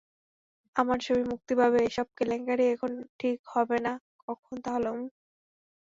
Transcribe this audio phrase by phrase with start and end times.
[0.75, 3.93] আমার ছবি মুক্তি পাবে এসব কেলেঙ্কারি এখন ঠিক হবে না
[4.23, 5.01] কখন তাহলে, ওম?